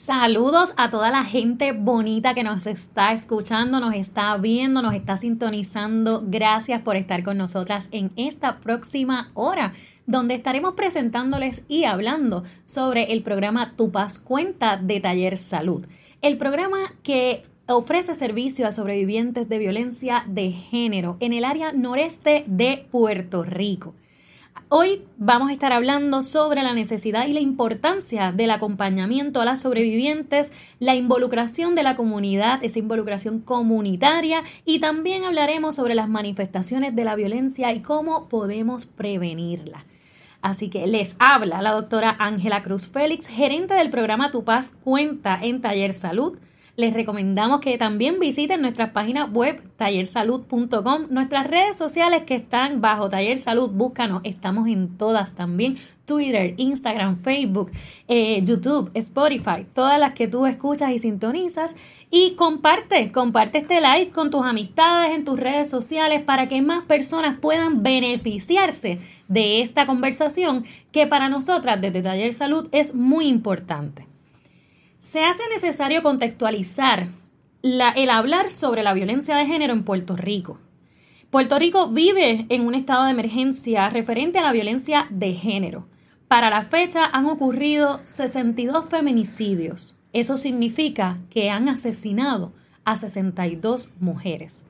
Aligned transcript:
Saludos 0.00 0.72
a 0.78 0.88
toda 0.88 1.10
la 1.10 1.24
gente 1.24 1.72
bonita 1.72 2.32
que 2.32 2.42
nos 2.42 2.66
está 2.66 3.12
escuchando, 3.12 3.80
nos 3.80 3.94
está 3.94 4.34
viendo, 4.38 4.80
nos 4.80 4.94
está 4.94 5.18
sintonizando. 5.18 6.22
Gracias 6.26 6.80
por 6.80 6.96
estar 6.96 7.22
con 7.22 7.36
nosotras 7.36 7.90
en 7.92 8.10
esta 8.16 8.60
próxima 8.60 9.30
hora, 9.34 9.74
donde 10.06 10.32
estaremos 10.32 10.72
presentándoles 10.72 11.66
y 11.68 11.84
hablando 11.84 12.44
sobre 12.64 13.12
el 13.12 13.22
programa 13.22 13.74
Tu 13.76 13.90
Paz 13.90 14.18
Cuenta 14.18 14.78
de 14.78 15.00
Taller 15.00 15.36
Salud. 15.36 15.86
El 16.22 16.38
programa 16.38 16.78
que 17.02 17.44
ofrece 17.66 18.14
servicio 18.14 18.66
a 18.66 18.72
sobrevivientes 18.72 19.50
de 19.50 19.58
violencia 19.58 20.24
de 20.26 20.50
género 20.50 21.18
en 21.20 21.34
el 21.34 21.44
área 21.44 21.72
noreste 21.72 22.44
de 22.46 22.86
Puerto 22.90 23.42
Rico. 23.42 23.92
Hoy 24.72 25.02
vamos 25.16 25.50
a 25.50 25.52
estar 25.52 25.72
hablando 25.72 26.22
sobre 26.22 26.62
la 26.62 26.74
necesidad 26.74 27.26
y 27.26 27.32
la 27.32 27.40
importancia 27.40 28.30
del 28.30 28.52
acompañamiento 28.52 29.40
a 29.40 29.44
las 29.44 29.62
sobrevivientes, 29.62 30.52
la 30.78 30.94
involucración 30.94 31.74
de 31.74 31.82
la 31.82 31.96
comunidad, 31.96 32.62
esa 32.62 32.78
involucración 32.78 33.40
comunitaria 33.40 34.44
y 34.64 34.78
también 34.78 35.24
hablaremos 35.24 35.74
sobre 35.74 35.96
las 35.96 36.08
manifestaciones 36.08 36.94
de 36.94 37.02
la 37.02 37.16
violencia 37.16 37.72
y 37.72 37.80
cómo 37.80 38.28
podemos 38.28 38.86
prevenirla. 38.86 39.86
Así 40.40 40.70
que 40.70 40.86
les 40.86 41.16
habla 41.18 41.62
la 41.62 41.72
doctora 41.72 42.14
Ángela 42.20 42.62
Cruz 42.62 42.86
Félix, 42.86 43.26
gerente 43.26 43.74
del 43.74 43.90
programa 43.90 44.30
Tu 44.30 44.44
Paz 44.44 44.76
Cuenta 44.84 45.38
en 45.42 45.60
Taller 45.60 45.94
Salud 45.94 46.38
les 46.80 46.94
recomendamos 46.94 47.60
que 47.60 47.76
también 47.76 48.18
visiten 48.18 48.62
nuestras 48.62 48.90
páginas 48.90 49.30
web 49.30 49.62
tallersalud.com, 49.76 51.08
nuestras 51.10 51.46
redes 51.46 51.76
sociales 51.76 52.22
que 52.24 52.36
están 52.36 52.80
bajo 52.80 53.10
Taller 53.10 53.36
Salud, 53.38 53.70
búscanos, 53.70 54.22
estamos 54.24 54.66
en 54.66 54.96
todas 54.96 55.34
también, 55.34 55.76
Twitter, 56.06 56.54
Instagram, 56.56 57.16
Facebook, 57.16 57.70
eh, 58.08 58.42
YouTube, 58.42 58.90
Spotify, 58.94 59.66
todas 59.74 60.00
las 60.00 60.14
que 60.14 60.26
tú 60.26 60.46
escuchas 60.46 60.90
y 60.90 60.98
sintonizas. 60.98 61.76
Y 62.10 62.34
comparte, 62.34 63.12
comparte 63.12 63.58
este 63.58 63.80
live 63.80 64.10
con 64.10 64.30
tus 64.30 64.44
amistades 64.44 65.14
en 65.14 65.24
tus 65.24 65.38
redes 65.38 65.70
sociales 65.70 66.22
para 66.22 66.48
que 66.48 66.62
más 66.62 66.84
personas 66.86 67.38
puedan 67.38 67.82
beneficiarse 67.84 68.98
de 69.28 69.62
esta 69.62 69.86
conversación 69.86 70.64
que 70.90 71.06
para 71.06 71.28
nosotras 71.28 71.80
desde 71.80 72.02
Taller 72.02 72.34
Salud 72.34 72.68
es 72.72 72.94
muy 72.94 73.28
importante 73.28 74.09
se 75.10 75.24
hace 75.24 75.42
necesario 75.52 76.02
contextualizar 76.02 77.08
el 77.62 78.10
hablar 78.10 78.48
sobre 78.48 78.84
la 78.84 78.94
violencia 78.94 79.34
de 79.34 79.44
género 79.44 79.72
en 79.72 79.82
Puerto 79.82 80.14
Rico. 80.14 80.60
Puerto 81.30 81.58
Rico 81.58 81.88
vive 81.88 82.46
en 82.48 82.64
un 82.64 82.76
estado 82.76 83.02
de 83.02 83.10
emergencia 83.10 83.90
referente 83.90 84.38
a 84.38 84.42
la 84.42 84.52
violencia 84.52 85.08
de 85.10 85.32
género. 85.32 85.88
Para 86.28 86.48
la 86.48 86.62
fecha 86.62 87.06
han 87.06 87.26
ocurrido 87.26 87.98
62 88.04 88.88
feminicidios. 88.88 89.96
Eso 90.12 90.38
significa 90.38 91.18
que 91.28 91.50
han 91.50 91.68
asesinado 91.68 92.52
a 92.84 92.96
62 92.96 93.88
mujeres. 93.98 94.66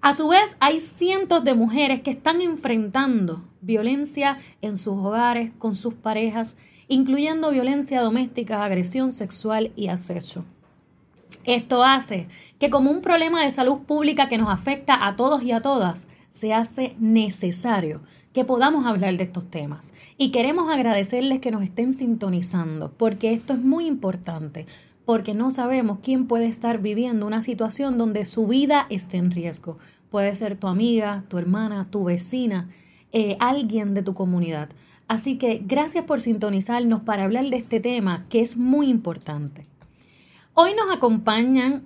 A 0.00 0.14
su 0.14 0.28
vez, 0.28 0.56
hay 0.60 0.80
cientos 0.80 1.44
de 1.44 1.52
mujeres 1.52 2.00
que 2.00 2.12
están 2.12 2.40
enfrentando 2.40 3.44
violencia 3.60 4.38
en 4.62 4.78
sus 4.78 4.94
hogares, 4.94 5.52
con 5.58 5.76
sus 5.76 5.92
parejas, 5.92 6.56
incluyendo 6.88 7.50
violencia 7.50 8.00
doméstica, 8.00 8.64
agresión 8.64 9.12
sexual 9.12 9.72
y 9.76 9.88
acecho. 9.88 10.44
Esto 11.44 11.84
hace 11.84 12.28
que 12.58 12.70
como 12.70 12.90
un 12.90 13.00
problema 13.00 13.42
de 13.42 13.50
salud 13.50 13.80
pública 13.80 14.28
que 14.28 14.38
nos 14.38 14.50
afecta 14.50 15.06
a 15.06 15.16
todos 15.16 15.42
y 15.42 15.52
a 15.52 15.60
todas, 15.60 16.08
se 16.30 16.54
hace 16.54 16.96
necesario 16.98 18.00
que 18.32 18.44
podamos 18.44 18.86
hablar 18.86 19.16
de 19.16 19.24
estos 19.24 19.48
temas. 19.48 19.94
Y 20.18 20.30
queremos 20.30 20.70
agradecerles 20.70 21.40
que 21.40 21.52
nos 21.52 21.62
estén 21.62 21.92
sintonizando, 21.92 22.92
porque 22.92 23.32
esto 23.32 23.52
es 23.52 23.60
muy 23.60 23.86
importante, 23.86 24.66
porque 25.04 25.34
no 25.34 25.50
sabemos 25.50 25.98
quién 26.02 26.26
puede 26.26 26.46
estar 26.46 26.80
viviendo 26.80 27.26
una 27.26 27.42
situación 27.42 27.96
donde 27.96 28.24
su 28.24 28.48
vida 28.48 28.86
esté 28.90 29.18
en 29.18 29.30
riesgo. 29.30 29.78
Puede 30.10 30.34
ser 30.34 30.56
tu 30.56 30.66
amiga, 30.66 31.22
tu 31.28 31.38
hermana, 31.38 31.86
tu 31.90 32.04
vecina, 32.04 32.70
eh, 33.12 33.36
alguien 33.38 33.94
de 33.94 34.02
tu 34.02 34.14
comunidad. 34.14 34.68
Así 35.08 35.36
que 35.36 35.62
gracias 35.64 36.04
por 36.04 36.20
sintonizarnos 36.20 37.02
para 37.02 37.24
hablar 37.24 37.44
de 37.46 37.56
este 37.56 37.80
tema 37.80 38.24
que 38.28 38.40
es 38.40 38.56
muy 38.56 38.88
importante. 38.88 39.66
Hoy 40.54 40.70
nos 40.74 40.94
acompañan 40.94 41.84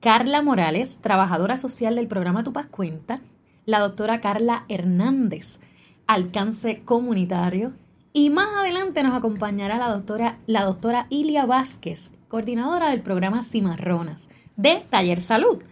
Carla 0.00 0.42
Morales, 0.42 0.98
trabajadora 1.00 1.56
social 1.56 1.96
del 1.96 2.08
programa 2.08 2.44
Tu 2.44 2.52
Paz 2.52 2.66
Cuenta, 2.66 3.20
la 3.66 3.80
doctora 3.80 4.20
Carla 4.20 4.64
Hernández, 4.68 5.60
alcance 6.06 6.82
comunitario, 6.84 7.72
y 8.12 8.30
más 8.30 8.48
adelante 8.54 9.02
nos 9.02 9.14
acompañará 9.14 9.78
la 9.78 9.88
doctora, 9.88 10.38
la 10.46 11.06
Ilia 11.08 11.46
Vázquez, 11.46 12.10
coordinadora 12.28 12.90
del 12.90 13.00
programa 13.00 13.42
Cimarronas 13.42 14.28
de 14.56 14.84
Taller 14.90 15.22
Salud. 15.22 15.62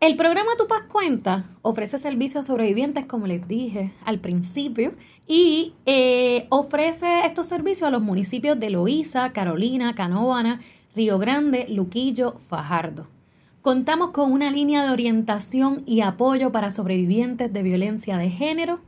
El 0.00 0.16
programa 0.16 0.52
Tu 0.56 0.66
Paz 0.66 0.84
Cuenta 0.90 1.44
ofrece 1.62 1.98
servicios 1.98 2.44
a 2.44 2.48
sobrevivientes, 2.48 3.06
como 3.06 3.26
les 3.26 3.46
dije 3.46 3.92
al 4.04 4.18
principio, 4.18 4.92
y 5.26 5.74
eh, 5.86 6.46
ofrece 6.50 7.24
estos 7.24 7.46
servicios 7.46 7.88
a 7.88 7.90
los 7.90 8.02
municipios 8.02 8.58
de 8.58 8.70
Loíza, 8.70 9.32
Carolina, 9.32 9.94
Canóvana, 9.94 10.60
Río 10.94 11.18
Grande, 11.18 11.66
Luquillo, 11.68 12.34
Fajardo. 12.38 13.06
Contamos 13.62 14.10
con 14.10 14.30
una 14.32 14.50
línea 14.50 14.82
de 14.82 14.90
orientación 14.90 15.84
y 15.86 16.00
apoyo 16.00 16.50
para 16.50 16.72
sobrevivientes 16.72 17.52
de 17.52 17.62
violencia 17.62 18.18
de 18.18 18.28
género, 18.28 18.80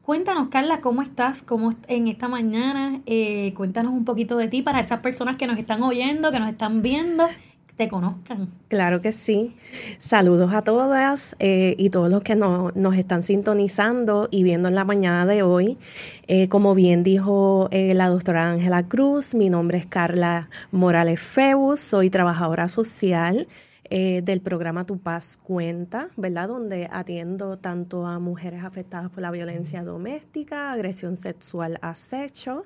Cuéntanos, 0.04 0.48
Carla, 0.48 0.80
¿cómo 0.80 1.02
estás? 1.02 1.42
¿Cómo 1.42 1.74
en 1.88 2.08
esta 2.08 2.28
mañana? 2.28 3.00
Eh, 3.06 3.54
cuéntanos 3.54 3.92
un 3.92 4.04
poquito 4.04 4.36
de 4.36 4.48
ti 4.48 4.62
para 4.62 4.80
esas 4.80 5.00
personas 5.00 5.36
que 5.36 5.46
nos 5.46 5.58
están 5.58 5.82
oyendo, 5.82 6.30
que 6.30 6.40
nos 6.40 6.50
están 6.50 6.82
viendo 6.82 7.26
te 7.76 7.88
conozcan. 7.88 8.50
Claro 8.68 9.00
que 9.00 9.12
sí. 9.12 9.54
Saludos 9.98 10.52
a 10.52 10.62
todas 10.62 11.34
eh, 11.40 11.74
y 11.78 11.90
todos 11.90 12.08
los 12.08 12.22
que 12.22 12.36
nos 12.36 12.96
están 12.96 13.22
sintonizando 13.22 14.28
y 14.30 14.44
viendo 14.44 14.68
en 14.68 14.74
la 14.74 14.84
mañana 14.84 15.26
de 15.26 15.42
hoy. 15.42 15.76
Eh, 16.28 16.48
como 16.48 16.74
bien 16.74 17.02
dijo 17.02 17.68
eh, 17.72 17.94
la 17.94 18.08
doctora 18.08 18.50
Ángela 18.50 18.86
Cruz, 18.86 19.34
mi 19.34 19.50
nombre 19.50 19.78
es 19.78 19.86
Carla 19.86 20.48
Morales 20.70 21.20
Febus, 21.20 21.80
soy 21.80 22.10
trabajadora 22.10 22.68
social. 22.68 23.48
Del 23.94 24.40
programa 24.40 24.84
Tu 24.84 24.98
Paz 24.98 25.38
Cuenta, 25.40 26.08
¿verdad? 26.16 26.48
Donde 26.48 26.88
atiendo 26.90 27.58
tanto 27.58 28.06
a 28.06 28.18
mujeres 28.18 28.64
afectadas 28.64 29.08
por 29.08 29.22
la 29.22 29.30
violencia 29.30 29.84
doméstica, 29.84 30.72
agresión 30.72 31.16
sexual, 31.16 31.78
acecho, 31.80 32.64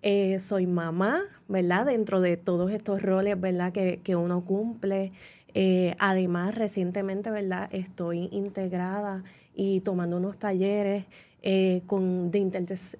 eh, 0.00 0.38
soy 0.38 0.66
mamá, 0.66 1.20
¿verdad? 1.46 1.86
Dentro 1.86 2.22
de 2.22 2.38
todos 2.38 2.70
estos 2.70 3.02
roles, 3.02 3.38
¿verdad? 3.38 3.70
Que, 3.70 4.00
que 4.02 4.16
uno 4.16 4.44
cumple. 4.46 5.12
Eh, 5.52 5.94
además, 5.98 6.54
recientemente, 6.54 7.30
¿verdad? 7.30 7.68
Estoy 7.70 8.28
integrada 8.32 9.22
y 9.54 9.80
tomando 9.80 10.16
unos 10.16 10.38
talleres 10.38 11.04
eh, 11.42 11.82
con, 11.86 12.30
de 12.30 12.38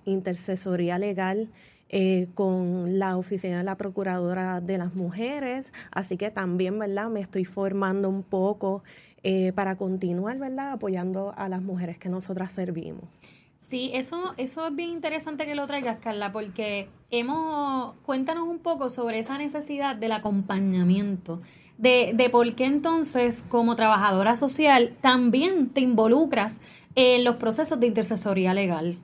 intercesoría 0.04 0.98
legal 0.98 1.48
con 2.34 2.98
la 2.98 3.16
Oficina 3.16 3.58
de 3.58 3.64
la 3.64 3.76
Procuradora 3.76 4.60
de 4.60 4.78
las 4.78 4.94
Mujeres. 4.94 5.72
Así 5.90 6.16
que 6.16 6.30
también, 6.30 6.78
¿verdad? 6.78 7.10
Me 7.10 7.20
estoy 7.20 7.44
formando 7.44 8.08
un 8.08 8.22
poco 8.22 8.82
para 9.54 9.76
continuar, 9.76 10.38
¿verdad? 10.38 10.72
Apoyando 10.72 11.32
a 11.36 11.48
las 11.48 11.62
mujeres 11.62 11.98
que 11.98 12.08
nosotras 12.08 12.52
servimos. 12.52 13.22
Sí, 13.62 13.92
eso, 13.94 14.34
eso 14.38 14.66
es 14.66 14.74
bien 14.74 14.90
interesante 14.90 15.46
que 15.46 15.54
lo 15.54 15.68
traigas, 15.68 15.98
Carla, 15.98 16.32
porque 16.32 16.88
hemos, 17.12 17.94
cuéntanos 18.02 18.48
un 18.48 18.58
poco 18.58 18.90
sobre 18.90 19.20
esa 19.20 19.38
necesidad 19.38 19.94
del 19.94 20.10
acompañamiento, 20.10 21.40
de, 21.78 22.10
de 22.12 22.28
por 22.28 22.56
qué 22.56 22.64
entonces 22.64 23.44
como 23.48 23.76
trabajadora 23.76 24.34
social 24.34 24.96
también 25.00 25.68
te 25.68 25.80
involucras 25.80 26.60
en 26.96 27.22
los 27.22 27.36
procesos 27.36 27.78
de 27.78 27.86
intercesoría 27.86 28.52
legal. 28.52 28.98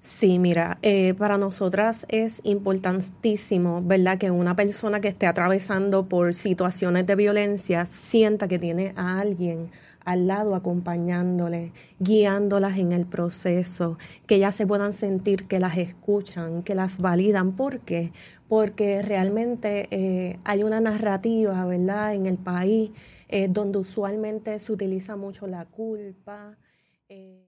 Sí, 0.00 0.38
mira, 0.38 0.78
eh, 0.82 1.14
para 1.14 1.38
nosotras 1.38 2.06
es 2.08 2.40
importantísimo, 2.44 3.82
¿verdad? 3.82 4.16
Que 4.18 4.30
una 4.30 4.54
persona 4.54 5.00
que 5.00 5.08
esté 5.08 5.26
atravesando 5.26 6.08
por 6.08 6.34
situaciones 6.34 7.04
de 7.06 7.16
violencia 7.16 7.84
sienta 7.86 8.46
que 8.48 8.58
tiene 8.60 8.92
a 8.96 9.18
alguien 9.20 9.70
al 10.04 10.26
lado 10.26 10.54
acompañándole, 10.54 11.72
guiándolas 11.98 12.78
en 12.78 12.92
el 12.92 13.06
proceso, 13.06 13.98
que 14.26 14.36
ellas 14.36 14.54
se 14.54 14.66
puedan 14.66 14.92
sentir 14.92 15.46
que 15.48 15.58
las 15.60 15.76
escuchan, 15.76 16.62
que 16.62 16.74
las 16.74 16.98
validan. 16.98 17.56
¿Por 17.56 17.80
qué? 17.80 18.12
Porque 18.48 19.02
realmente 19.02 19.88
eh, 19.90 20.38
hay 20.44 20.62
una 20.62 20.80
narrativa, 20.80 21.66
¿verdad?, 21.66 22.14
en 22.14 22.26
el 22.26 22.38
país 22.38 22.92
eh, 23.28 23.48
donde 23.50 23.78
usualmente 23.78 24.58
se 24.60 24.72
utiliza 24.72 25.16
mucho 25.16 25.46
la 25.46 25.66
culpa. 25.66 26.56
Eh. 27.08 27.47